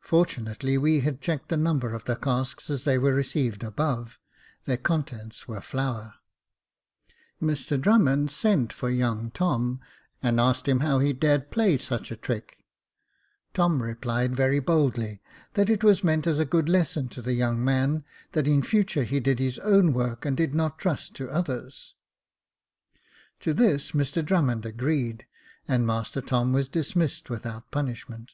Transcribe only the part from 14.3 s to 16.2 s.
very boldly," that it was